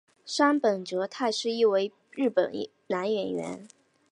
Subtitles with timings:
[0.25, 2.51] 杉本哲太是一位日本
[2.87, 3.67] 男演员。